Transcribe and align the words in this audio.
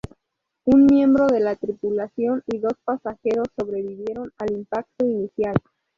Un 0.65 0.87
miembro 0.87 1.27
de 1.27 1.39
la 1.41 1.55
tripulación 1.55 2.41
y 2.47 2.57
dos 2.57 2.73
pasajeros 2.83 3.49
sobrevivieron 3.55 4.31
al 4.39 4.51
impacto 4.51 5.05
inicial. 5.05 5.53